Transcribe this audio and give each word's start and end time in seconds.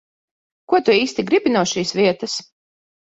Ko 0.71 0.79
tu 0.87 0.95
īsti 1.01 1.25
gribi 1.27 1.51
no 1.57 1.63
šīs 1.73 1.91
vietas? 1.99 2.39